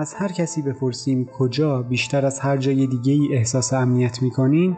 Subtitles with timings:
[0.00, 4.76] از هر کسی بپرسیم کجا بیشتر از هر جای دیگه ای احساس امنیت می‌کنین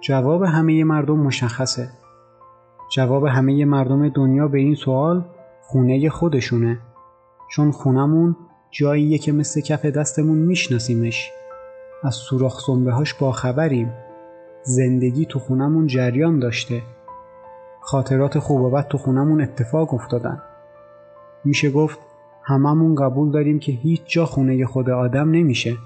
[0.00, 1.88] جواب همه مردم مشخصه.
[2.92, 5.24] جواب همه مردم دنیا به این سوال
[5.62, 6.78] خونه خودشونه.
[7.50, 8.36] چون خونمون
[8.70, 11.30] جاییه که مثل کف دستمون میشناسیمش.
[12.02, 13.92] از سوراخ سنبه هاش باخبریم.
[14.62, 16.82] زندگی تو خونمون جریان داشته.
[17.80, 20.42] خاطرات خوب و بد تو خونمون اتفاق افتادن.
[21.44, 21.98] میشه گفت
[22.44, 25.76] هممون قبول داریم که هیچ جا خونه خود آدم نمیشه.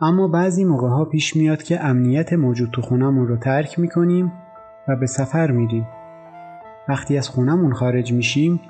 [0.00, 4.32] اما بعضی موقع ها پیش میاد که امنیت موجود تو خونمون رو ترک می‌کنیم
[4.88, 5.86] و به سفر میریم.
[6.88, 8.60] وقتی از خونمون خارج میشیم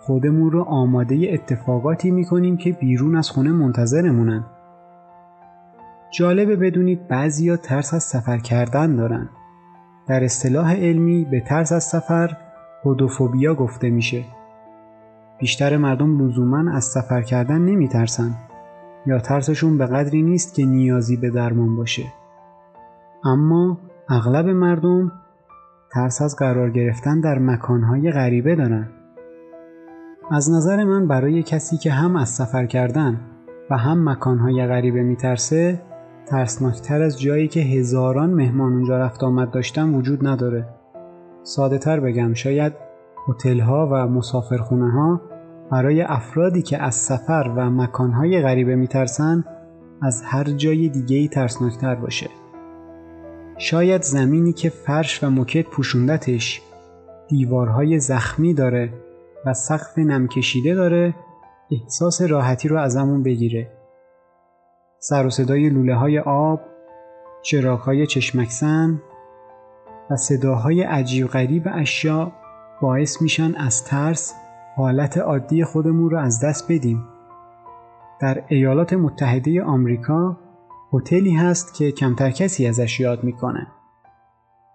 [0.00, 4.44] خودمون رو آماده اتفاقاتی می‌کنیم که بیرون از خونه منتظرمونن.
[6.10, 9.28] جالبه بدونید بعضیا ترس از سفر کردن دارن.
[10.08, 12.36] در اصطلاح علمی به ترس از سفر
[12.84, 14.24] هودوفوبیا گفته میشه.
[15.38, 18.34] بیشتر مردم لزوما از سفر کردن نمیترسن
[19.06, 22.02] یا ترسشون به قدری نیست که نیازی به درمان باشه.
[23.24, 23.78] اما
[24.08, 25.12] اغلب مردم
[25.92, 28.88] ترس از قرار گرفتن در مکانهای غریبه دارن.
[30.30, 33.20] از نظر من برای کسی که هم از سفر کردن
[33.70, 35.82] و هم مکانهای غریبه میترسه
[36.26, 40.68] ترسناکتر از جایی که هزاران مهمان اونجا رفت آمد داشتن وجود نداره.
[41.42, 42.85] ساده تر بگم شاید
[43.28, 45.20] هتل ها و مسافرخونه ها
[45.70, 49.44] برای افرادی که از سفر و مکانهای غریبه میترسن
[50.02, 52.30] از هر جای دیگه ای ترسناکتر باشه.
[53.58, 56.62] شاید زمینی که فرش و موکت پوشوندتش
[57.28, 58.92] دیوارهای زخمی داره
[59.46, 61.14] و سقف نم کشیده داره
[61.70, 63.70] احساس راحتی رو ازمون بگیره.
[64.98, 66.60] سر و صدای لوله های آب،
[67.42, 69.02] چراغ های چشمکسن
[70.10, 72.32] و صداهای عجیب غریب اشیا
[72.80, 74.34] باعث میشن از ترس
[74.76, 77.04] حالت عادی خودمون رو از دست بدیم.
[78.20, 80.36] در ایالات متحده آمریکا
[80.92, 83.66] هتلی هست که کمتر کسی ازش یاد می‌کنه.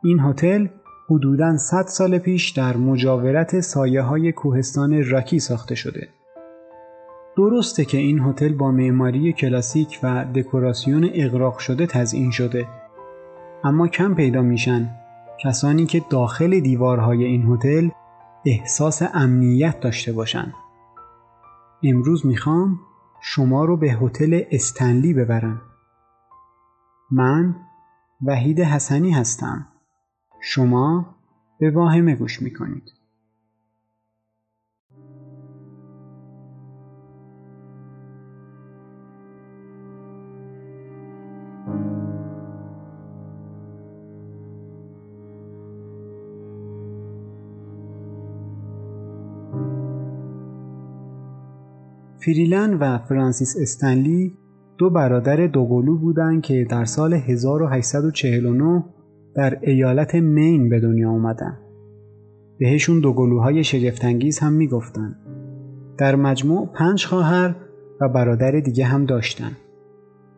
[0.03, 0.67] این هتل
[1.09, 6.09] حدوداً 100 سال پیش در مجاورت سایه های کوهستان راکی ساخته شده.
[7.37, 12.67] درسته که این هتل با معماری کلاسیک و دکوراسیون اغراق شده تزئین شده.
[13.63, 14.89] اما کم پیدا میشن
[15.43, 17.89] کسانی که داخل دیوارهای این هتل
[18.45, 20.53] احساس امنیت داشته باشن.
[21.83, 22.79] امروز می‌خوام
[23.21, 25.61] شما رو به هتل استنلی ببرم.
[27.11, 27.55] من
[28.25, 29.67] وحید حسنی هستم.
[30.41, 31.15] شما
[31.59, 33.00] به واهمه گوش می‌کنید.
[52.25, 54.37] فریلن و فرانسیس استنلی
[54.77, 58.83] دو برادر دوقلو بودند که در سال 1849
[59.35, 61.57] در ایالت مین به دنیا آمدن.
[62.59, 65.15] بهشون دوقلوهای شگفتانگیز هم می‌گفتن.
[65.97, 67.55] در مجموع پنج خواهر
[68.01, 69.51] و برادر دیگه هم داشتن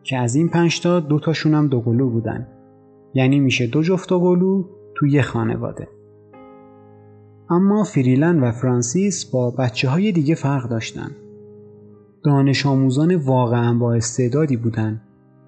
[0.02, 2.46] که از این پنج تا دو تاشون هم دوقلو بودن.
[3.14, 4.64] یعنی میشه دو جفت دوقلو
[4.96, 5.88] تو یه خانواده.
[7.50, 11.10] اما فریلن و فرانسیس با بچه های دیگه فرق داشتن.
[12.24, 15.00] دانش آموزان واقعا با استعدادی بودند.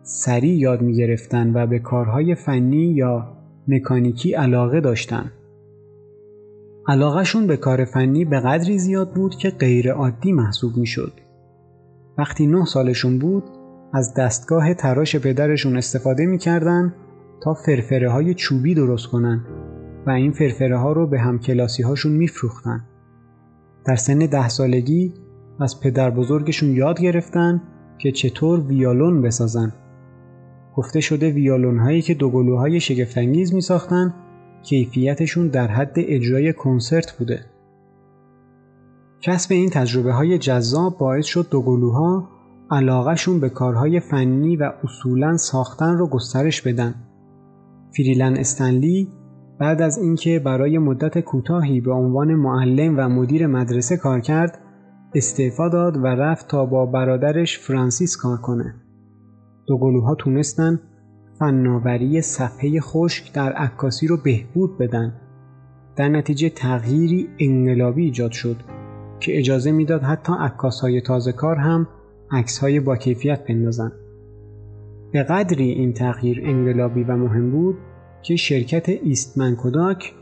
[0.02, 3.36] سریع یاد می گرفتن و به کارهای فنی یا
[3.68, 5.32] مکانیکی علاقه داشتن.
[6.88, 11.12] علاقهشون به کار فنی به قدری زیاد بود که غیر عادی محسوب می شد.
[12.18, 13.44] وقتی نه سالشون بود
[13.94, 16.94] از دستگاه تراش پدرشون استفاده می کردن
[17.42, 19.44] تا فرفره های چوبی درست کنن
[20.06, 22.84] و این فرفره ها رو به همکلاسی هاشون می فروختن.
[23.84, 25.14] در سن ده سالگی
[25.60, 27.62] از پدر بزرگشون یاد گرفتن
[27.98, 29.72] که چطور ویالون بسازن.
[30.74, 34.14] گفته شده ویالون هایی که دوگلوهای شگفتانگیز می ساختن
[34.62, 37.40] کیفیتشون در حد اجرای کنسرت بوده.
[39.20, 42.28] کسب این تجربه های جذاب باعث شد دوگلوها
[42.70, 46.94] علاقهشون به کارهای فنی و اصولا ساختن رو گسترش بدن.
[47.96, 49.08] فریلن استنلی
[49.58, 54.58] بعد از اینکه برای مدت کوتاهی به عنوان معلم و مدیر مدرسه کار کرد
[55.16, 58.74] استعفا داد و رفت تا با برادرش فرانسیس کار کنه.
[59.66, 60.80] دو گلوها تونستن
[61.38, 65.20] فناوری صفحه خشک در عکاسی رو بهبود بدن.
[65.96, 68.56] در نتیجه تغییری انقلابی ایجاد شد
[69.20, 71.88] که اجازه می‌داد حتی عکاس های تازه کار هم
[72.30, 73.92] عکس های با کیفیت بندازن.
[75.12, 77.76] به قدری این تغییر انقلابی و مهم بود
[78.22, 80.14] که شرکت ایستمن کوداک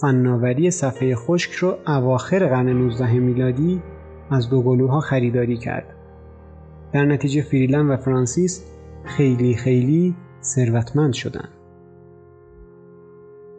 [0.00, 3.82] فناوری صفحه خشک رو اواخر قرن 19 میلادی
[4.30, 5.94] از دوقلوها خریداری کرد.
[6.92, 8.64] در نتیجه فریلن و فرانسیس
[9.04, 11.48] خیلی خیلی ثروتمند شدند.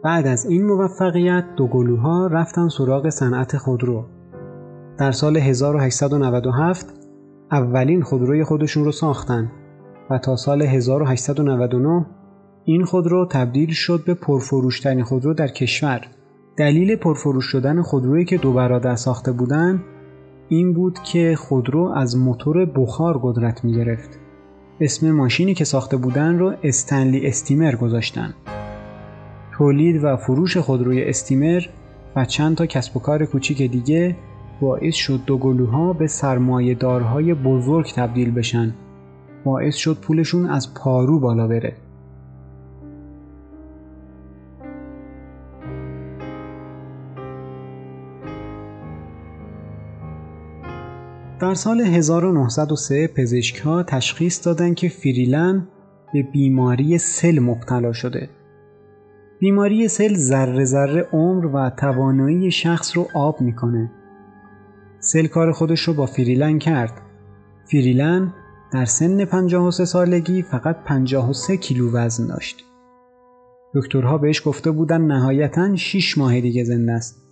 [0.04, 4.04] بعد از این موفقیت دو گلوها رفتن سراغ صنعت خودرو.
[4.98, 6.86] در سال 1897
[7.52, 9.52] اولین خودروی خودشون رو ساختن
[10.10, 12.06] و تا سال 1899
[12.64, 16.00] این خودرو تبدیل شد به پرفروشترین خودرو در کشور.
[16.56, 19.82] دلیل پرفروش شدن خودرویی که دو برادر ساخته بودن
[20.52, 24.18] این بود که خودرو از موتور بخار قدرت می گرفت.
[24.80, 28.34] اسم ماشینی که ساخته بودن رو استنلی استیمر گذاشتن.
[29.52, 31.62] تولید و فروش خودروی استیمر
[32.16, 34.16] و چند تا کسب و کار کوچیک دیگه
[34.60, 38.74] باعث شد دو گلوها به سرمایه دارهای بزرگ تبدیل بشن.
[39.44, 41.76] باعث شد پولشون از پارو بالا بره.
[51.40, 55.68] در سال 1903 پزشک ها تشخیص دادند که فریلن
[56.12, 58.28] به بیماری سل مبتلا شده.
[59.38, 63.90] بیماری سل ذره ذره عمر و توانایی شخص رو آب می‌کنه.
[64.98, 66.92] سل کار خودش رو با فریلن کرد.
[67.70, 68.34] فریلن
[68.72, 72.64] در سن 53 سالگی فقط 53 کیلو وزن داشت.
[73.74, 77.29] دکترها بهش گفته بودن نهایتا 6 ماه دیگه زنده است.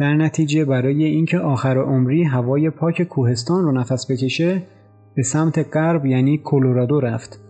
[0.00, 4.62] در نتیجه برای اینکه آخر عمری هوای پاک کوهستان رو نفس بکشه
[5.14, 7.40] به سمت غرب یعنی کلرادو رفت.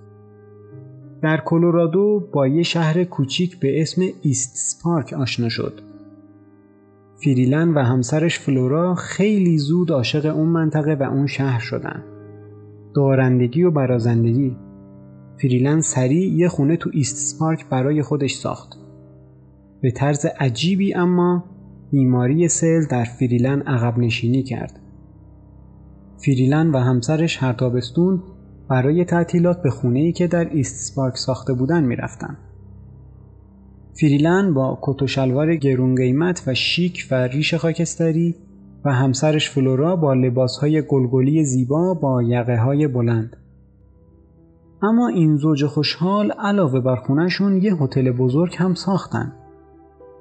[1.22, 5.80] در کلرادو با یه شهر کوچیک به اسم استس پارک آشنا شد.
[7.24, 12.04] فریلن و همسرش فلورا خیلی زود عاشق اون منطقه و اون شهر شدن.
[12.94, 14.56] دارندگی و برازندگی
[15.42, 18.72] فریلن سریع یه خونه تو استس پارک برای خودش ساخت.
[19.80, 21.44] به طرز عجیبی اما
[21.90, 24.80] بیماری سل در فریلن عقب نشینی کرد.
[26.16, 28.22] فریلن و همسرش هر تابستون
[28.68, 32.36] برای تعطیلات به خونه ای که در استس پارک ساخته بودن می‌رفتن.
[34.00, 38.34] فریلن با کت و شلوار گرون قیمت و شیک و ریش خاکستری
[38.84, 43.36] و همسرش فلورا با لباسهای گلگلی زیبا با یقه های بلند.
[44.82, 49.32] اما این زوج خوشحال علاوه بر خونهشون یه هتل بزرگ هم ساختن.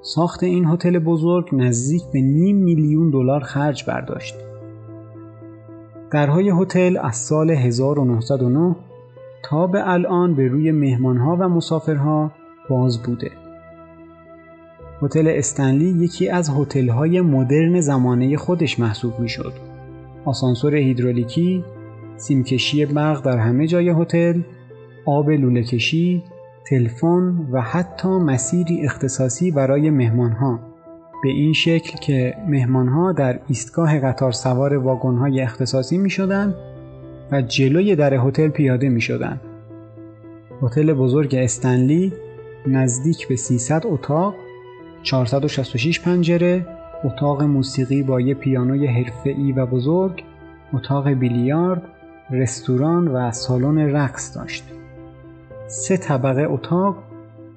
[0.01, 4.36] ساخت این هتل بزرگ نزدیک به نیم میلیون دلار خرج برداشت.
[6.12, 8.75] درهای هتل از سال 1909
[9.44, 12.31] تا به الان به روی مهمانها و مسافرها
[12.69, 13.31] باز بوده.
[15.01, 19.54] هتل استنلی یکی از هتل‌های مدرن زمانه خودش محسوب می‌شد.
[20.25, 21.63] آسانسور هیدرولیکی،
[22.18, 24.42] سیمکشی برق در همه جای هتل،
[25.06, 26.24] آب لوله کشی،
[26.69, 30.60] تلفن و حتی مسیری اختصاصی برای مهمانها
[31.24, 36.56] به این شکل که مهمانها در ایستگاه قطار سوار واگن‌های اختصاصی می شدن
[37.31, 39.42] و جلوی در هتل پیاده می شدن.
[40.62, 42.13] هتل بزرگ استنلی
[42.68, 44.36] نزدیک به 300 اتاق
[45.04, 46.65] 466 پنجره،
[47.04, 50.24] اتاق موسیقی با یه پیانوی حرفه‌ای و بزرگ،
[50.74, 51.81] اتاق بیلیارد،
[52.31, 54.63] رستوران و سالن رقص داشت.
[55.70, 56.96] سه طبقه اتاق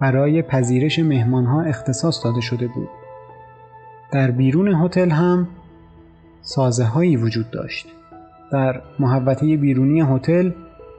[0.01, 2.89] برای پذیرش مهمانها اختصاص داده شده بود.
[4.11, 5.49] در بیرون هتل هم
[6.43, 7.87] سازه هایی وجود داشت.
[8.53, 10.51] در محوطه بیرونی هتل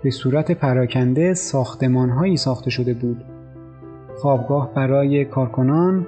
[0.03, 3.24] به صورت پراکنده ساختمان هایی ساخته شده بود.
[4.17, 6.08] خوابگاه برای کارکنان،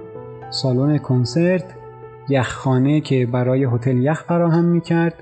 [0.50, 1.66] سالن کنسرت،
[2.30, 5.14] یخخانه که برای هتل یخ فراهم می کرد،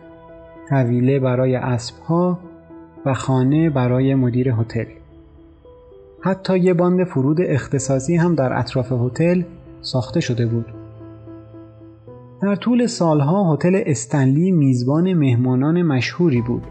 [0.69, 2.39] طویله برای اسبها
[3.05, 5.02] و خانه برای مدیر هتل.
[6.25, 9.41] حتی یه باند فرود اختصاصی هم در اطراف هتل
[9.81, 10.65] ساخته شده بود.
[12.41, 16.63] در طول سالها هتل استنلی میزبان مهمانان مشهوری بود.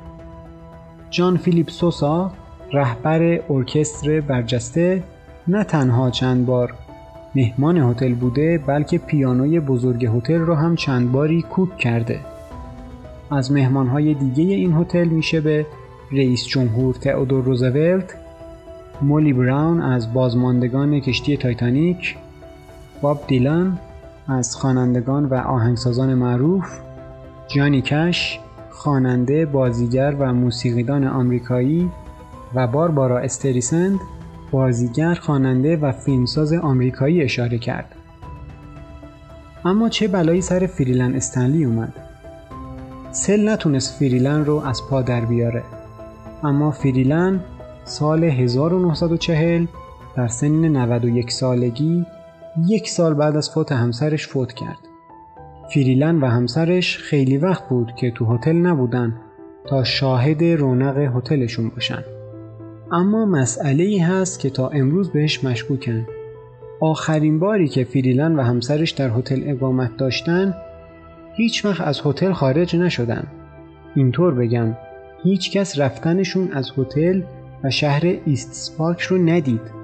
[1.11, 2.32] جان فیلیپ سوسا
[2.73, 5.02] رهبر ارکستر برجسته
[5.49, 6.75] نه تنها چند بار
[7.35, 12.21] مهمان هتل بوده بلکه پیانوی بزرگ هتل را هم چند باری کوک کرده.
[13.30, 15.66] از مهمانهای دیگه این هتل میشه به
[16.12, 18.21] رئیس جمهور تئودور روزولت،
[19.02, 22.16] مولی براون از بازماندگان کشتی تایتانیک،
[23.00, 23.78] باب دیلان
[24.28, 26.78] از خوانندگان و آهنگسازان معروف،
[27.49, 28.40] جانی کش
[28.71, 31.90] خواننده، بازیگر و موسیقیدان آمریکایی
[32.54, 34.00] و باربارا استریسند
[34.50, 37.94] بازیگر، خواننده و فیلمساز آمریکایی اشاره کرد.
[39.64, 41.94] اما چه بلایی سر فریلن استنلی اومد؟
[43.12, 45.62] سل نتونست فریلن رو از پا در بیاره.
[46.42, 47.40] اما فریلن
[47.84, 49.66] سال 1940
[50.16, 52.06] در سن 91 سالگی
[52.68, 54.78] یک سال بعد از فوت همسرش فوت کرد.
[55.74, 59.20] فریلن و همسرش خیلی وقت بود که تو هتل نبودن
[59.66, 62.04] تا شاهد رونق هتلشون باشن.
[62.92, 66.06] اما مسئله ای هست که تا امروز بهش مشکوکن.
[66.80, 70.54] آخرین باری که فریلن و همسرش در هتل اقامت داشتن
[71.34, 73.26] هیچ وقت از هتل خارج نشدن.
[73.94, 74.76] اینطور بگم
[75.22, 77.22] هیچ کس رفتنشون از هتل
[77.64, 79.83] و شهر استس پارک رو ندید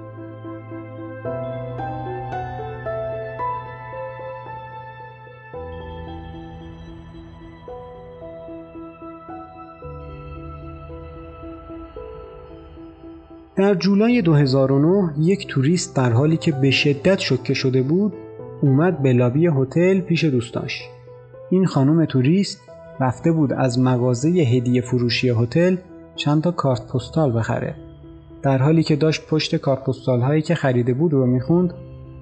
[13.55, 18.13] در جولای 2009 یک توریست در حالی که به شدت شوکه شده بود
[18.61, 20.81] اومد به لابی هتل پیش دوستاش.
[21.49, 22.61] این خانم توریست
[22.99, 25.75] رفته بود از مغازه هدیه فروشی هتل
[26.19, 27.75] چند تا کارت پستال بخره.
[28.41, 31.73] در حالی که داشت پشت کارت پستال هایی که خریده بود رو می‌خوند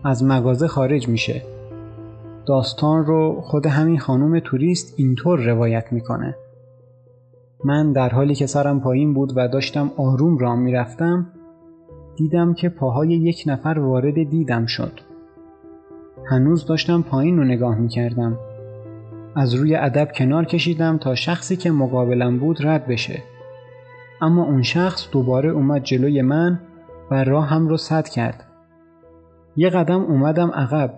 [0.04, 1.42] از مغازه خارج میشه.
[2.46, 6.36] داستان رو خود همین خانم توریست اینطور روایت می‌کنه.
[7.64, 11.28] من در حالی که سرم پایین بود و داشتم آروم راه می‌رفتم
[12.16, 15.00] دیدم که پاهای یک نفر وارد دیدم شد.
[16.26, 18.38] هنوز داشتم پایین رو نگاه می کردم.
[19.36, 23.24] از روی ادب کنار کشیدم تا شخصی که مقابلم بود رد بشه.
[24.22, 26.60] اما اون شخص دوباره اومد جلوی من
[27.12, 28.44] و راه هم رو سد کرد.
[29.56, 30.94] یه قدم اومدم عقب.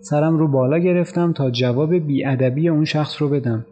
[0.00, 3.66] سرم رو بالا گرفتم تا جواب بیادبی اون شخص رو بدم.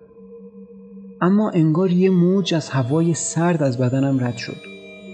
[1.20, 4.56] اما انگار یه موج از هوای سرد از بدنم رد شد.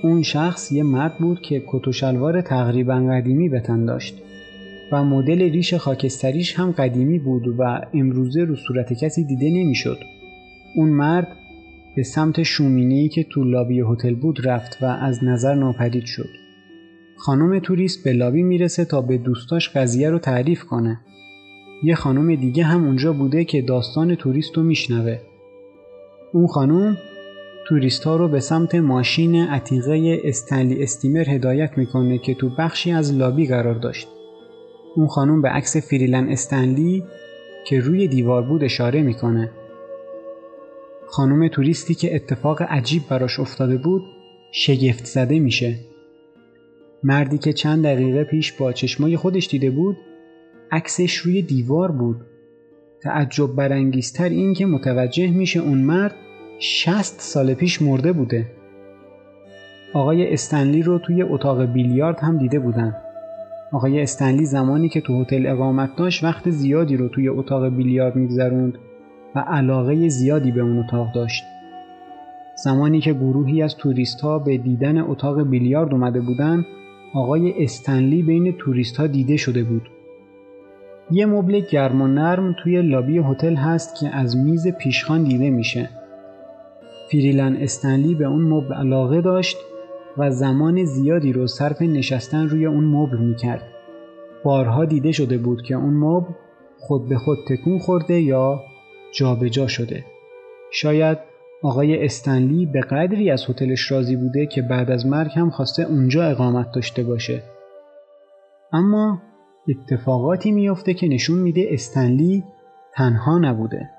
[0.02, 4.22] اون شخص یه مرد بود که کت و شلوار تقریبا قدیمی به تن داشت
[4.92, 9.98] و مدل ریش خاکستریش هم قدیمی بود و امروزه رو صورت کسی دیده نمی‌شد.
[10.76, 11.28] اون مرد
[11.96, 16.28] به سمت شومینه‌ای که تو لابی هتل بود رفت و از نظر ناپدید شد.
[17.16, 21.00] خانم توریست به لابی می‌رسه تا به دوستاش قضیه رو تعریف کنه.
[21.82, 25.18] یه خانم دیگه هم اونجا بوده که داستان توریست رو میشنوه.
[26.32, 26.96] اون خانم
[27.68, 33.14] توریست ها رو به سمت ماشین عتیقه استنلی استیمر هدایت می‌کنه که تو بخشی از
[33.14, 34.08] لابی قرار داشت.
[34.96, 37.04] اون خانم به عکس فریلن استنلی
[37.66, 39.50] که روی دیوار بود اشاره می‌کنه.
[41.14, 44.02] خانم توریستی که اتفاق عجیب براش افتاده بود
[44.52, 45.78] شگفت زده میشه.
[47.02, 49.96] مردی که چند دقیقه پیش با چشمای خودش دیده بود
[50.70, 52.16] عکسش روی دیوار بود.
[53.02, 56.14] تعجب برانگیزتر این که متوجه میشه اون مرد
[56.58, 58.46] 60 سال پیش مرده بوده.
[59.94, 62.96] آقای استنلی رو توی اتاق بیلیارد هم دیده بودن.
[63.72, 68.78] آقای استنلی زمانی که تو هتل اقامت داشت وقت زیادی رو توی اتاق بیلیارد میگذروند
[69.34, 71.44] و علاقه زیادی به اون اتاق داشت.
[72.64, 76.64] زمانی که گروهی از توریست ها به دیدن اتاق بیلیارد اومده بودن
[77.14, 79.88] آقای استنلی بین توریست ها دیده شده بود.
[81.10, 85.88] یه مبل گرم و نرم توی لابی هتل هست که از میز پیشخان دیده میشه.
[87.10, 89.56] فریلن استنلی به اون مبل علاقه داشت
[90.18, 93.62] و زمان زیادی رو صرف نشستن روی اون مبل می‌کرد.
[94.44, 96.32] بارها دیده شده بود که اون مبل
[96.78, 98.60] خود به خود تکون خورده یا
[99.12, 100.04] جابجا جا شده.
[100.72, 101.18] شاید
[101.62, 106.24] آقای استنلی به قدری از هتلش راضی بوده که بعد از مرگ هم خواسته اونجا
[106.24, 107.42] اقامت داشته باشه.
[108.72, 109.22] اما
[109.68, 112.44] اتفاقاتی میافته که نشون میده استنلی
[112.94, 113.90] تنها نبوده.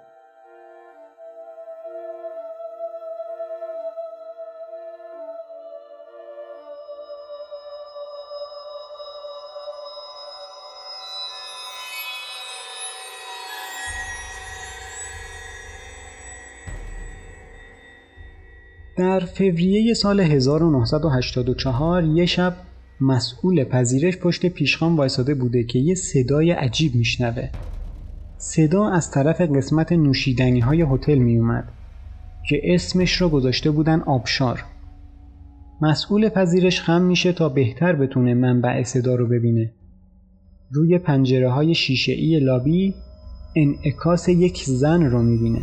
[19.03, 22.55] در فوریه سال 1984 یه شب
[23.01, 27.49] مسئول پذیرش پشت پیشخان وایساده بوده که یه صدای عجیب میشنوه.
[28.37, 31.67] صدا از طرف قسمت نوشیدنی های هتل می اومد
[32.49, 34.63] که اسمش رو گذاشته بودن آبشار.
[35.81, 39.71] مسئول پذیرش خم میشه تا بهتر بتونه منبع صدا رو ببینه.
[40.71, 42.95] روی پنجره های شیشه ای لابی
[43.55, 45.61] انعکاس یک زن رو می‌بینه.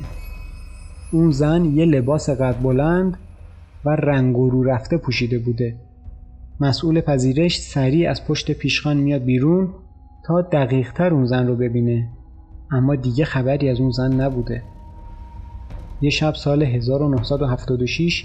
[1.13, 3.19] اون زن یه لباس قد بلند
[3.85, 5.77] و رنگ و رو رفته پوشیده بوده.
[6.61, 9.69] مسئول پذیرش سریع از پشت پیشخان میاد بیرون
[10.27, 12.09] تا دقیق تر اون زن رو ببینه
[12.71, 14.63] اما دیگه خبری از اون زن نبوده.
[16.01, 18.25] یه شب سال 1976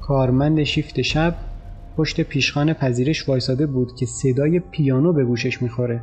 [0.00, 1.34] کارمند شیفت شب
[1.96, 6.02] پشت پیشخان پذیرش وایساده بود که صدای پیانو به گوشش می‌خوره.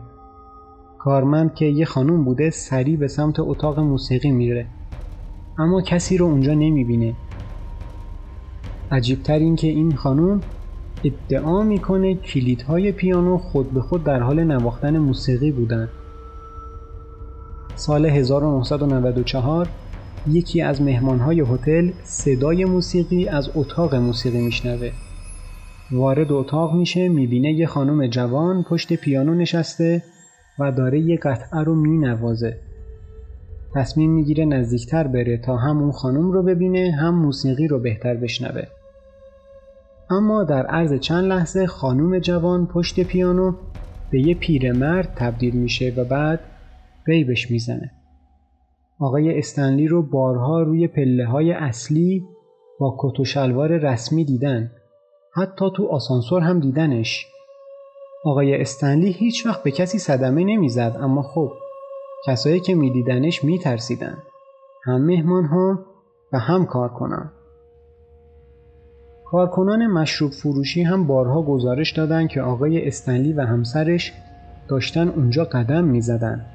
[1.00, 4.66] کارمند که یه خانوم بوده سریع به سمت اتاق موسیقی میره
[5.58, 7.14] اما کسی رو اونجا نمی‌بینه
[8.92, 10.42] عجیبتر این که این خانوم
[11.04, 15.90] ادعا می‌کنه کلیدهای پیانو خود به خود در حال نواختن موسیقی بودند.
[17.76, 19.68] سال 1994
[20.28, 24.92] یکی از مهمانهای هتل صدای موسیقی از اتاق موسیقی میشنوه.
[25.92, 30.04] وارد اتاق میشه می‌بینه یه خانم جوان پشت پیانو نشسته
[30.60, 32.58] و داره یه قطعه رو مینوازه.
[33.76, 38.77] تصمیم می‌گیره نزدیکتر بره تا هم اون خانم رو ببینه هم موسیقی رو بهتر بشنوه.
[40.10, 43.54] اما در عرض چند لحظه خانم جوان پشت پیانو
[44.12, 46.40] به یه پیرمرد تبدیل میشه و بعد
[47.06, 47.92] غیبش می‌زنه.
[49.00, 52.26] آقای استنلی رو بارها روی پله های اصلی
[52.80, 54.72] با کت و شلوار رسمی دیدن.
[55.34, 57.28] حتی تو آسانسور هم دیدنش.
[58.26, 61.52] آقای استنلی هیچ وقت به کسی صدمه نمی‌زد اما خب
[62.28, 64.18] کسایی که میدیدنش میترسیدن.
[64.86, 65.80] هم مهمان ها
[66.34, 67.32] و هم کارکنان.
[69.32, 74.14] کارکنان مشروب فروشی هم بارها گزارش دادن که آقای استنلی و همسرش
[74.68, 76.46] داشتن اونجا قدم می‌زدن.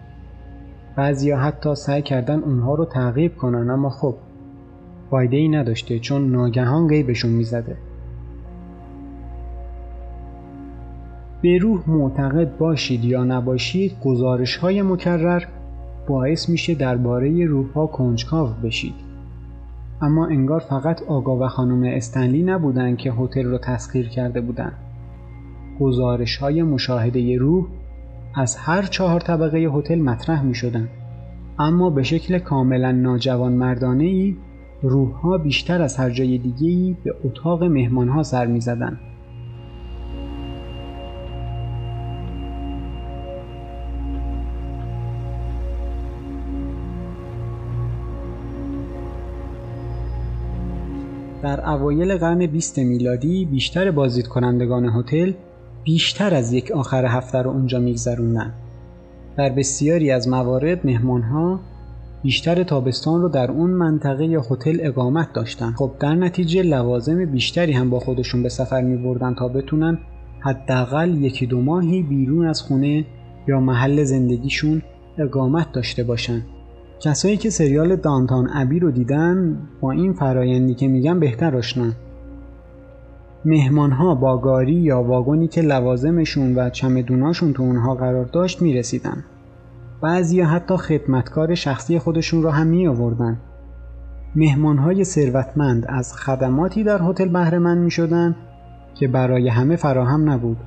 [0.96, 4.14] بعضیا حتی سعی کردن اونها رو تعقیب کنن اما خب
[5.10, 7.76] فایده ای نداشته چون ناگهان غیبشون می‌زده.
[11.42, 15.44] به روح معتقد باشید یا نباشید گزارش های مکرر
[16.08, 19.11] باعث میشه درباره روح ها کنجکاو بشید.
[20.02, 24.72] اما انگار فقط آقا و خانم استنلی نبودن که هتل رو تسخیر کرده بودن
[25.80, 27.66] گزارش های مشاهده روح
[28.34, 30.88] از هر چهار طبقه هتل مطرح می شدن.
[31.58, 34.36] اما به شکل کاملا ناجوان مردانه ای
[34.82, 38.98] روح ها بیشتر از هر جای دیگه ای به اتاق مهمان ها سر می زدن.
[51.42, 55.32] در اوایل قرن 20 میلادی بیشتر بازدید کنندگان هتل
[55.84, 58.52] بیشتر از یک آخر هفته رو اونجا میگذروندن.
[59.36, 61.60] در بسیاری از موارد مهمانها
[62.22, 65.72] بیشتر تابستان رو در اون منطقه یا هتل اقامت داشتن.
[65.72, 69.98] خب در نتیجه لوازم بیشتری هم با خودشون به سفر می بردن تا بتونن
[70.40, 73.04] حداقل یکی دو ماهی بیرون از خونه
[73.48, 74.82] یا محل زندگیشون
[75.18, 76.42] اقامت داشته باشن.
[77.04, 81.92] کسایی که سریال دانتان ابی رو دیدن با این فرایندی که میگم بهتر آشنان.
[83.44, 89.24] مهمانها با گاری یا واگنی که لوازمشون و چمدوناشون تو اونها قرار داشت می‌رسیدن.
[90.00, 93.36] بعضی حتی خدمتکار شخصی خودشون را هم می آوردن.
[94.36, 98.36] مهمانهای ثروتمند از خدماتی در هتل بهرهمند می شدن
[98.94, 100.58] که برای همه فراهم نبود.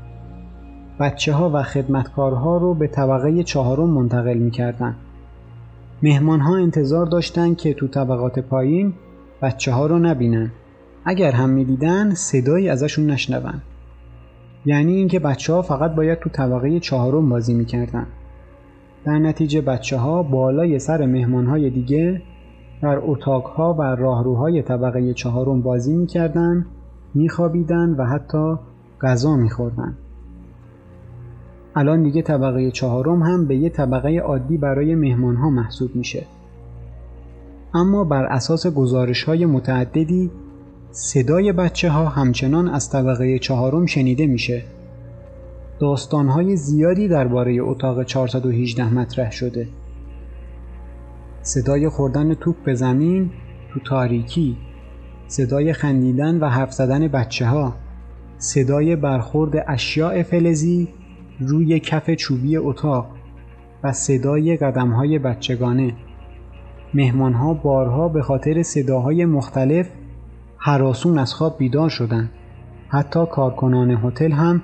[0.99, 4.95] بچه ها و خدمتکارها رو به طبقه چهارم منتقل می کردن.
[6.03, 8.93] مهمان ها انتظار داشتن که تو طبقات پایین
[9.41, 10.51] بچه ها رو نبینن.
[11.05, 13.61] اگر هم می‌دیدن صدایی ازشون نشنون.
[14.65, 18.07] یعنی اینکه بچه ها فقط باید تو طبقه چهارم بازی می‌کردن.
[19.05, 22.21] در نتیجه بچه ها بالای سر مهمان های دیگه
[22.81, 26.65] در اتاق ها و راهروهای طبقه چهارم بازی می‌کردن،
[27.13, 28.55] میخوابیدن و حتی
[29.01, 29.97] غذا میخوردن.
[31.75, 36.25] الان دیگه طبقه چهارم هم به یه طبقه عادی برای مهمان ها محسوب میشه.
[37.73, 40.31] اما بر اساس گزارش های متعددی
[40.91, 44.63] صدای بچه ها همچنان از طبقه چهارم شنیده میشه.
[45.79, 49.67] داستان های زیادی درباره اتاق 418 مطرح شده.
[51.41, 53.29] صدای خوردن توپ به زمین
[53.73, 54.57] تو تاریکی،
[55.27, 57.73] صدای خندیدن و حرف زدن بچه ها،
[58.37, 60.87] صدای برخورد اشیاء فلزی
[61.39, 63.07] روی کف چوبی اتاق
[63.83, 65.93] و صدای قدم های بچگانه.
[66.93, 69.89] مهمان ها بارها به خاطر صداهای مختلف
[70.57, 72.29] حراسون از خواب بیدار شدند.
[72.87, 74.61] حتی کارکنان هتل هم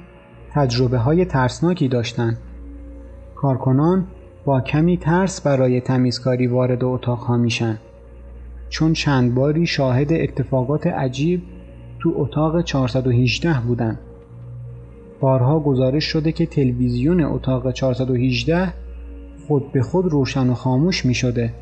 [0.51, 2.38] تجربه های ترسناکی داشتند.
[3.36, 4.07] کارکنان
[4.45, 7.79] با کمی ترس برای تمیزکاری وارد اتاق ها میشن.
[8.69, 11.43] چون چند باری شاهد اتفاقات عجیب
[11.99, 13.99] تو اتاق 418 بودن.
[15.21, 18.73] بارها گزارش شده که تلویزیون اتاق 418
[19.47, 21.53] خود به خود روشن و خاموش می شده.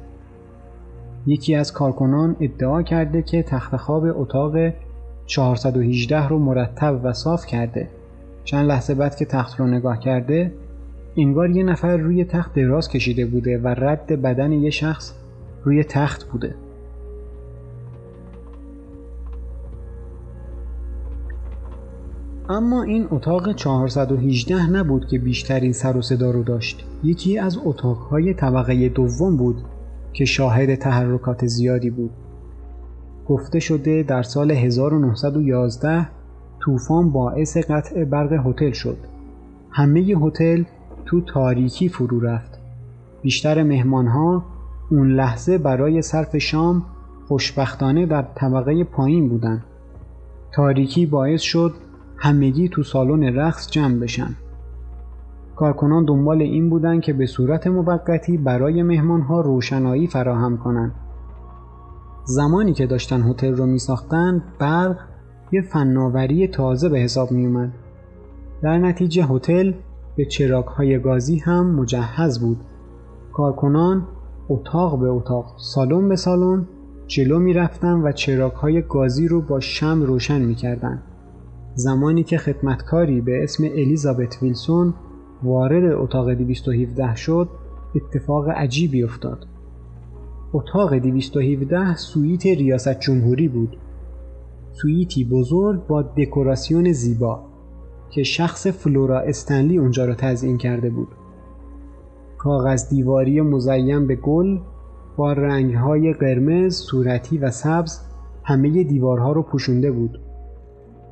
[1.28, 4.54] یکی از کارکنان ادعا کرده که تخت خواب اتاق
[5.26, 7.90] 418 رو مرتب و صاف کرده.
[8.44, 10.54] چند لحظه بعد که تخت رو نگاه کرده
[11.18, 15.14] انگار یه نفر روی تخت دراز کشیده بوده و رد بدن یه شخص
[15.64, 16.56] روی تخت بوده.
[22.52, 26.86] اما این اتاق 418 نبود که بیشترین سر و صدا رو داشت.
[27.04, 29.58] یکی از اتاقهای طبقه دوم بود
[30.14, 32.12] که شاهد تحرکات زیادی بود.
[33.28, 36.08] گفته شده در سال 1911
[36.60, 38.98] طوفان باعث قطع برق هتل شد.
[39.72, 40.64] همه هتل
[41.06, 42.60] تو تاریکی فرو رفت.
[43.22, 44.46] بیشتر مهمانها
[44.92, 46.86] اون لحظه برای صرف شام
[47.28, 49.64] خوشبختانه در طبقه پایین بودن.
[50.52, 51.74] تاریکی باعث شد
[52.22, 54.36] همگی تو سالن رقص جمع بشن.
[55.56, 60.92] کارکنان دنبال این بودن که به صورت موقتی برای مهمانها روشنایی فراهم کنند.
[62.26, 64.98] زمانی که داشتن هتل رو می ساختن برق
[65.52, 67.72] یه فناوری تازه به حساب می اومد.
[68.62, 69.74] در نتیجه هتل
[70.16, 72.58] به چراغ‌های گازی هم مجهز بود.
[73.34, 74.08] کارکنان
[74.50, 76.68] اتاق به اتاق، سالن به سالن
[77.08, 81.02] جلو می رفتن و چراغ‌های گازی رو با شم روشن می کردن.
[81.76, 84.94] زمانی که خدمتکاری به اسم الیزابت ویلسون
[85.44, 87.50] وارد اتاق 217 شد
[87.96, 89.46] اتفاق عجیبی افتاد.
[90.54, 93.78] اتاق 217 سویت ریاست جمهوری بود.
[94.72, 97.40] سویتی بزرگ با دکوراسیون زیبا
[98.10, 101.08] که شخص فلورا استنلی اونجا را تزیین کرده بود.
[102.38, 104.60] کاغذ دیواری مزین به گل
[105.18, 108.00] با رنگهای قرمز، صورتی و سبز
[108.44, 110.20] همه دیوارها رو پوشونده بود.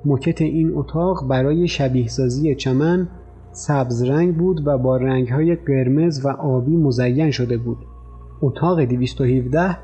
[0.08, 3.08] مکت این اتاق برای شبیه سازی چمن
[3.52, 7.78] سبز رنگ بود و با رنگهای قرمز و آبی مزین شده بود.
[8.42, 9.78] اتاق 217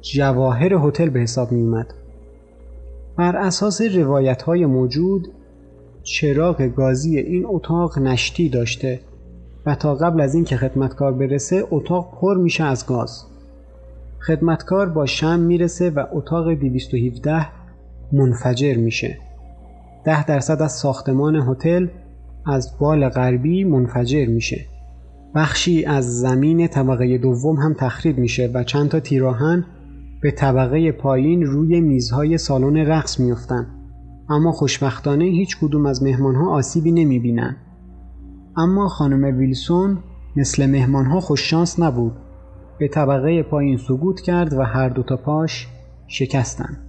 [0.00, 1.94] جواهر هتل به حساب می اومد.
[3.16, 5.28] بر اساس روایت های موجود
[6.02, 9.00] چراغ گازی این اتاق نشتی داشته
[9.66, 13.24] و تا قبل از اینکه خدمتکار برسه اتاق پر میشه از گاز.
[14.20, 17.46] خدمتکار با شم می‌رسه و اتاق 217
[18.12, 19.27] منفجر میشه.
[20.08, 21.86] ده درصد از ساختمان هتل
[22.46, 24.66] از بال غربی منفجر میشه.
[25.34, 29.64] بخشی از زمین طبقه دوم هم تخریب میشه و چند تا تیراهن
[30.22, 33.66] به طبقه پایین روی میزهای سالن رقص میفتن.
[34.28, 37.56] اما خوشبختانه هیچ کدوم از مهمانها آسیبی نمی‌بینن.
[38.56, 39.98] اما خانم ویلسون
[40.36, 42.12] مثل مهمانها خوششانس نبود.
[42.78, 45.68] به طبقه پایین سقوط کرد و هر دوتا پاش
[46.06, 46.87] شکستن.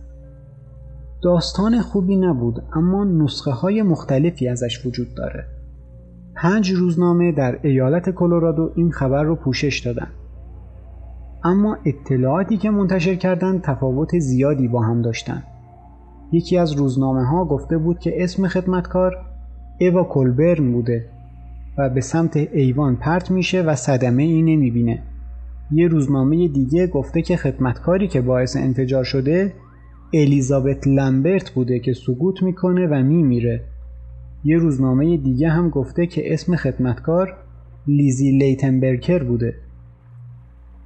[1.21, 5.45] داستان خوبی نبود اما نسخه های مختلفی ازش وجود داره.
[6.35, 10.07] پنج روزنامه در ایالت کلرادو این خبر رو پوشش دادن.
[11.43, 15.43] اما اطلاعاتی که منتشر کردن تفاوت زیادی با هم داشتن.
[16.31, 19.17] یکی از روزنامه ها گفته بود که اسم خدمتکار
[19.77, 21.05] ایوا کلبرن بوده
[21.77, 25.03] و به سمت ایوان پرت میشه و صدمه ای نمی‌بینه.
[25.71, 29.53] یه روزنامه دیگه گفته که خدمتکاری که باعث انفجار شده
[30.13, 33.63] الیزابت لمبرت بوده که سقوط می‌کنه و میمیره.
[34.43, 37.37] یه روزنامه دیگه هم گفته که اسم خدمتکار
[37.87, 39.55] لیزی لیتنبرکر بوده.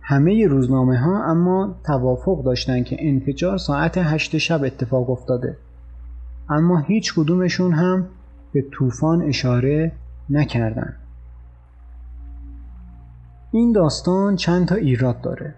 [0.01, 5.57] همه روزنامه ها اما توافق داشتن که انفجار ساعت هشت شب اتفاق افتاده.
[6.49, 8.07] اما هیچ کدومشون هم
[8.53, 9.91] به طوفان اشاره
[10.29, 10.93] نکردن.
[13.51, 15.55] این داستان چند تا ایراد داره.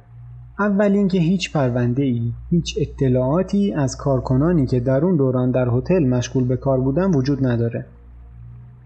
[0.59, 6.03] اول اینکه هیچ پرونده ای، هیچ اطلاعاتی از کارکنانی که در اون دوران در هتل
[6.03, 7.85] مشغول به کار بودن وجود نداره.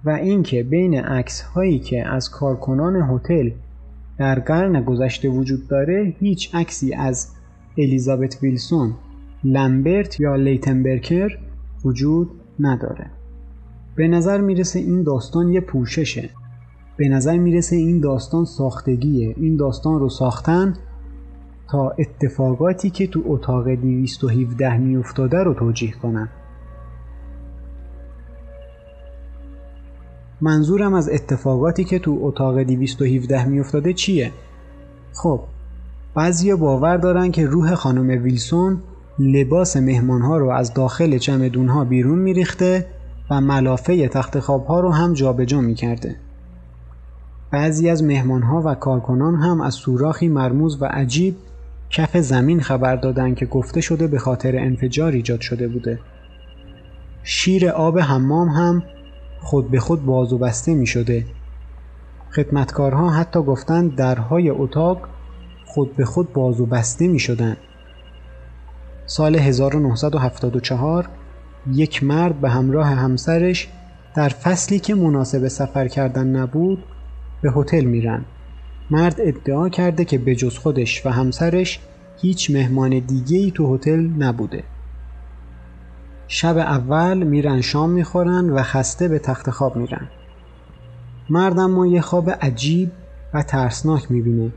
[0.05, 3.49] و اینکه بین عکس هایی که از کارکنان هتل
[4.17, 7.27] در قرن گذشته وجود داره هیچ عکسی از
[7.77, 8.93] الیزابت ویلسون،
[9.43, 11.37] لمبرت یا لیتنبرکر
[11.85, 12.29] وجود
[12.59, 13.05] نداره.
[13.95, 16.29] به نظر می‌رسه این داستان یه پوششه.
[16.97, 19.35] به نظر می‌رسه این داستان ساختگیه.
[19.37, 20.73] این داستان رو ساختن
[21.71, 26.29] تا اتفاقاتی که تو اتاق 217 میافتاده رو توجیه کنن.
[30.41, 34.31] منظورم از اتفاقاتی که تو اتاق 217 میافتاده چیه؟
[35.13, 35.41] خب
[36.15, 38.81] بعضیا باور دارن که روح خانم ویلسون
[39.19, 42.85] لباس مهمانها رو از داخل چمدونها بیرون میریخته
[43.29, 46.15] و ملافه تخت خوابها رو هم جابجا می‌کرده.
[47.51, 51.35] بعضی از مهمانها و کارکنان هم از سوراخی مرموز و عجیب
[51.89, 55.99] کف زمین خبر دادن که گفته شده به خاطر انفجار ایجاد شده بوده.
[57.23, 58.83] شیر آب حمام هم
[59.39, 61.25] خود به خود باز و بسته می شده.
[62.35, 65.07] خدمتکارها حتی گفتند درهای اتاق
[65.65, 67.57] خود به خود باز و بسته می شدن.
[69.05, 71.09] سال 1974
[71.73, 73.67] یک مرد به همراه همسرش
[74.15, 76.83] در فصلی که مناسب سفر کردن نبود
[77.41, 78.25] به هتل میرن.
[78.91, 81.79] مرد ادعا کرده که به جز خودش و همسرش
[82.21, 84.63] هیچ مهمان دیگه ای تو هتل نبوده.
[86.27, 90.07] شب اول میرن شام می‌خورن و خسته به تخت خواب میرن.
[91.29, 92.91] مرد اما یه خواب عجیب
[93.33, 94.51] و ترسناک می‌بینه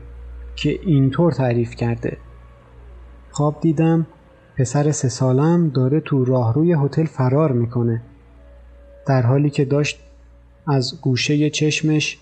[0.55, 2.17] که اینطور تعریف کرده.
[3.31, 4.07] خواب دیدم
[4.57, 8.01] پسر سه سالم داره تو راهروی هتل فرار می‌کنه.
[9.07, 9.99] در حالی که داشت
[10.67, 12.17] از گوشه چشمش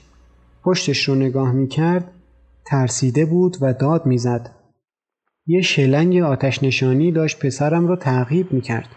[0.64, 2.12] پشتش رو نگاه می‌کرد
[2.66, 4.56] ترسیده بود و داد می‌زد.
[5.48, 8.90] یه شلنگ آتش نشانی داشت پسرم را تعقیب می‌کرد.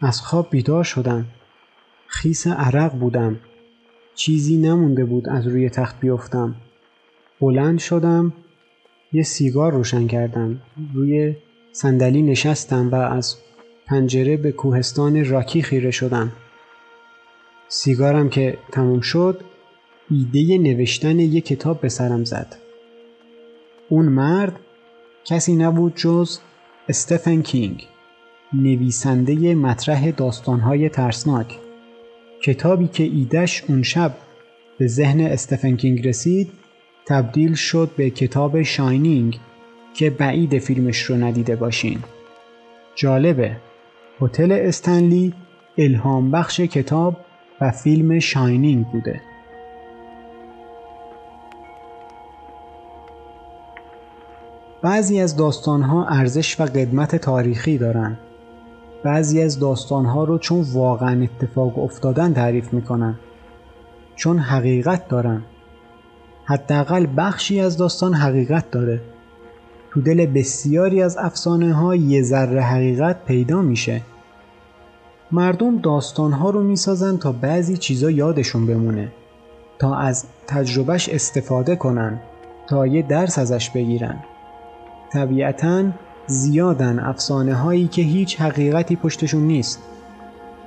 [0.00, 1.26] از خواب بیدار شدم.
[2.06, 3.40] خیس عرق بودم.
[4.14, 6.54] چیزی نمونده بود از روی تخت بیفتم.
[7.40, 8.32] بلند شدم.
[9.12, 10.60] یه سیگار روشن کردم.
[10.94, 11.36] روی
[11.72, 13.36] صندلی نشستم و از
[13.86, 16.32] پنجره به کوهستان راکی خیره شدم.
[17.68, 19.40] سیگارم که تموم شد
[20.10, 22.56] ایده نوشتن یک کتاب به سرم زد.
[23.88, 24.60] اون مرد
[25.24, 26.38] کسی نبود جز
[26.88, 27.86] استفن کینگ
[28.52, 31.58] نویسنده مطرح داستانهای ترسناک.
[32.42, 34.14] کتابی که ایدش اون شب
[34.78, 36.52] به ذهن استفن کینگ رسید
[37.06, 39.38] تبدیل شد به کتاب Shining
[39.94, 41.98] که بعیده فیلمش رو ندیده باشین.
[42.94, 43.56] جالبه
[44.20, 45.32] هتل استنلی
[45.78, 47.16] الهام بخش کتاب
[47.60, 49.33] و فیلم Shining بوده.
[54.84, 58.16] بعضی از داستانها ارزش و قدمت تاریخی دارن.
[59.04, 63.14] بعضی از داستانها رو چون واقعا اتفاق افتادن تعریف می‌کنن.
[64.16, 65.42] چون حقیقت دارن.
[66.44, 69.00] حداقل بخشی از داستان حقیقت داره.
[69.90, 74.00] تو دل بسیاری از افسانه ها یه ذره حقیقت پیدا میشه.
[75.32, 79.08] مردم داستان ها رو می‌سازن تا بعضی چیزا یادشون بمونه.
[79.78, 82.20] تا از تجربهش استفاده کنن.
[82.68, 84.16] تا یه درس ازش بگیرن.
[85.14, 85.84] طبیعتا
[86.26, 89.82] زیادن افسانه هایی که هیچ حقیقتی پشتشون نیست.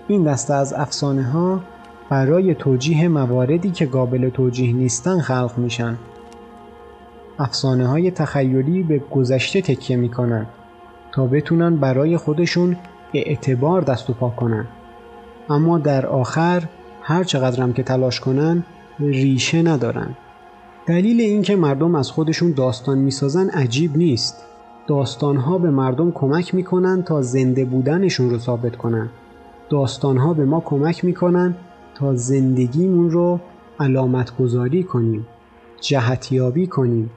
[0.08, 1.62] این دسته از افسانه ها
[2.10, 5.98] برای توجیه مواردی که قابل توجیه نیستن خلق میشن.
[7.40, 10.46] افسانه های تخیلی به گذشته تکیه می‌کنن
[11.12, 12.78] تا بتونن برای خودشون
[13.14, 14.66] اعتبار دست و پا کنن.
[15.50, 16.64] اما در آخر
[17.02, 18.64] هر چقدرم که تلاش کنن
[19.00, 20.10] ریشه ندارن.
[20.88, 24.46] دلیل اینکه مردم از خودشون داستان می‌سازن عجیب نیست.
[24.88, 29.10] داستانها به مردم کمک می‌کنن تا زنده بودنشون رو ثابت کنن.
[29.70, 31.56] داستانها به ما کمک می‌کنن
[31.96, 33.40] تا زندگیمون رو
[33.80, 35.28] علامت گذاری کنیم
[35.82, 37.10] جهتیابی کنیم.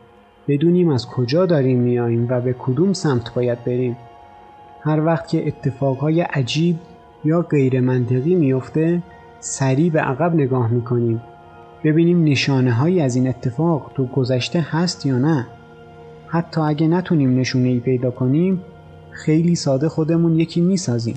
[0.48, 3.96] بدونیم از کجا داریم میاییم و به کدوم سمت باید بریم.
[4.80, 6.76] هر وقت که اتفاقهای عجیب
[7.24, 9.02] یا غیر منطقی میفته
[9.40, 11.22] سریع به عقب نگاه می‌کنیم.
[11.84, 15.46] ببینیم نشانه هایی از این اتفاق تو گذشته هست یا نه.
[16.26, 18.60] حتی اگه نتونیم نشونه ای پیدا کنیم
[19.10, 21.16] خیلی ساده خودمون یکی می‌سازیم.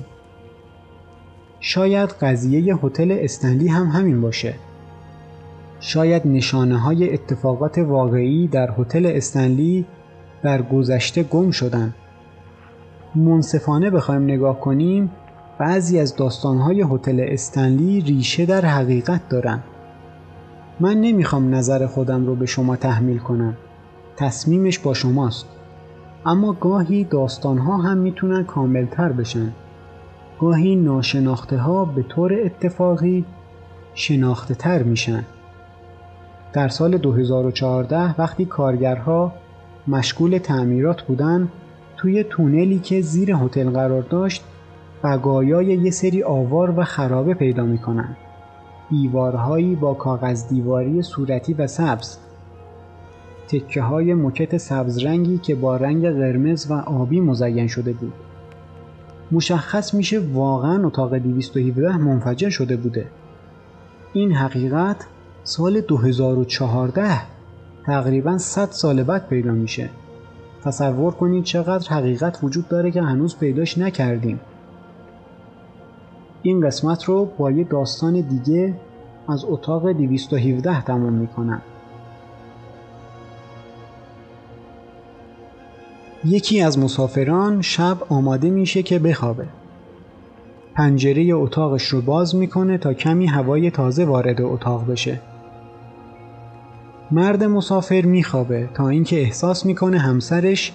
[1.60, 4.54] شاید قضیه هتل استنلی هم همین باشه.
[5.80, 9.84] شاید نشانه های اتفاقات واقعی در هتل استنلی
[10.42, 11.94] در گذشته گم شدن.
[13.14, 15.10] منصفانه بخوایم نگاه کنیم
[15.58, 19.62] بعضی از داستانهای هتل استنلی ریشه در حقیقت دارن.
[20.80, 23.56] من نمی‌خوام نظر خودم رو به شما تحمیل کنم.
[24.16, 25.46] تصمیمش با شماست.
[26.26, 29.52] اما گاهی داستانها هم می‌تونن کاملتر بشن.
[30.40, 33.24] گاهی ناشناخته ها به طور اتفاقی
[33.94, 35.24] شناخته تر میشن.
[36.52, 39.32] در سال 2014 وقتی کارگرها
[39.88, 41.48] مشغول تعمیرات بودن
[41.96, 44.44] توی تونلی که زیر هتل قرار داشت
[45.04, 48.16] بقایای یه سری آوار و خرابه پیدا می‌کنن.
[48.90, 52.16] دیوارهایی با کاغذ دیواری صورتی و سبز.
[53.48, 58.12] تکه های مکت سبز رنگی که با رنگ قرمز و آبی مزین شده بود.
[59.32, 63.06] مشخص میشه واقعا اتاق 217 منفجر شده بوده.
[64.12, 65.06] این حقیقت
[65.44, 67.20] سال 2014
[67.86, 69.90] تقریبا 100 سال بعد پیدا میشه.
[70.64, 74.40] تصور کنید چقدر حقیقت وجود داره که هنوز پیداش نکردیم.
[76.46, 78.74] این قسمت رو با یه داستان دیگه
[79.28, 81.62] از اتاق 217 تمام می‌کنم.
[86.24, 89.46] یکی از مسافران شب آماده میشه که بخوابه.
[90.74, 95.20] پنجره اتاقش رو باز می‌کنه تا کمی هوای تازه وارد اتاق بشه.
[97.10, 100.72] مرد مسافر میخوابه تا اینکه احساس می‌کنه همسرش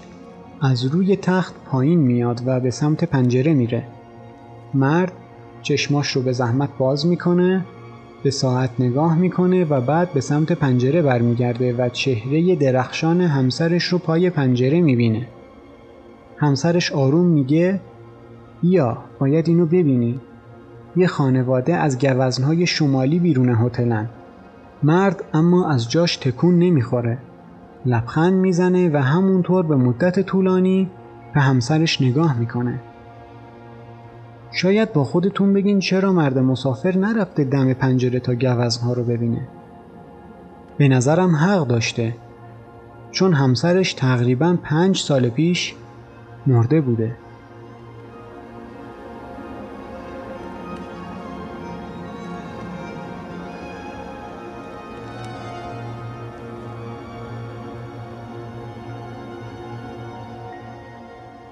[0.61, 3.83] از روی تخت پایین میاد و به سمت پنجره میره.
[4.73, 5.11] مرد
[5.61, 7.65] چشماش رو به زحمت باز می‌کنه
[8.23, 13.97] به ساعت نگاه می‌کنه و بعد به سمت پنجره برمیگرده و چهره درخشان همسرش رو
[13.97, 15.27] پای پنجره می‌بینه.
[16.37, 17.79] همسرش آروم میگه
[18.61, 20.19] بیا باید اینو ببینی.
[20.95, 24.09] یه خانواده از گوزنهای شمالی بیرون هتلن.
[24.83, 27.17] مرد اما از جاش تکون نمی‌خوره.
[27.85, 30.89] لبخند می‌زنه و همونطور به مدت طولانی
[31.33, 32.79] به همسرش نگاه می‌کنه.
[34.51, 39.47] شاید با خودتون بگین چرا مرد مسافر نرفته دم پنجره تا گوزنها رو ببینه.
[40.77, 42.15] به نظرم حق داشته.
[43.11, 45.75] چون همسرش تقریبا پنج سال پیش
[46.47, 47.15] مرده بوده.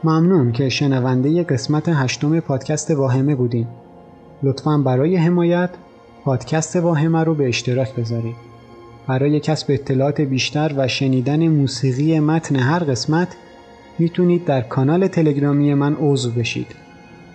[0.04, 3.68] ممنون که شنونده قسمت هشتم پادکست واهمه بودین.
[4.44, 5.70] لطفا برای حمایت
[6.24, 8.36] پادکست واهمه رو به اشتراک بذارید.
[9.08, 13.28] برای کسب اطلاعات بیشتر و شنیدن موسیقی متن هر قسمت
[14.00, 16.76] می‌تونید در کانال تلگرامی من عضو بشید.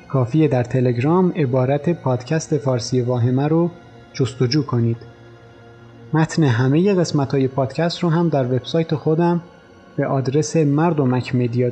[0.09, 3.71] کافیه در تلگرام عبارت پادکست فارسی واهمه رو
[4.13, 4.97] جستجو کنید.
[6.13, 9.43] متن همه قسمت های پادکست رو هم در وبسایت خودم
[9.97, 11.71] به آدرس مردمکمدیا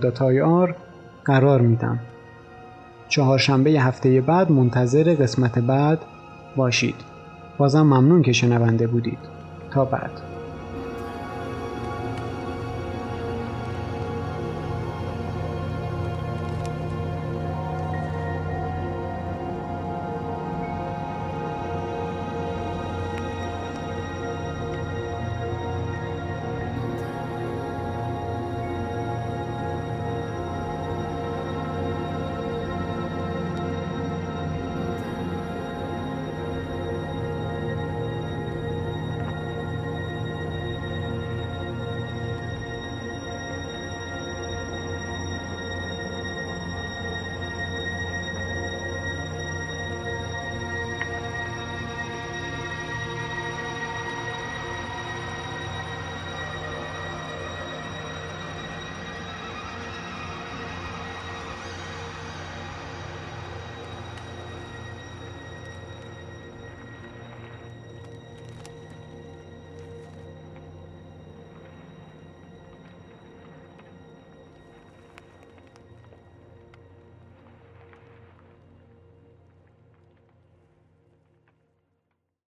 [1.25, 1.99] قرار میدم.
[3.09, 5.99] چهارشنبه هفته بعد منتظر قسمت بعد
[6.57, 6.95] باشید.
[7.59, 9.19] بازم ممنون که شنونده بودید.
[9.71, 10.30] تا بعد.